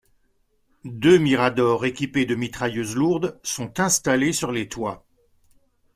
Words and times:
Deux 0.83 1.19
miradors 1.19 1.85
équipés 1.85 2.25
de 2.25 2.33
mitrailleuses 2.33 2.95
lourdes 2.95 3.39
sont 3.43 3.79
installés 3.79 4.33
sur 4.33 4.51
les 4.51 4.67
toits. 4.67 5.05